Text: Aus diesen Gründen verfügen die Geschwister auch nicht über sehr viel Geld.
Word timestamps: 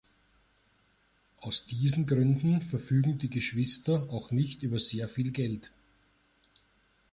Aus 1.41 1.67
diesen 1.67 2.07
Gründen 2.07 2.63
verfügen 2.63 3.19
die 3.19 3.29
Geschwister 3.29 4.07
auch 4.09 4.31
nicht 4.31 4.63
über 4.63 4.79
sehr 4.79 5.07
viel 5.07 5.29
Geld. 5.29 5.69